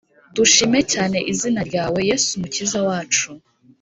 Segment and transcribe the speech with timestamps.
[0.35, 3.29] dushime cyane izina ryawe, yesu mukiza wacu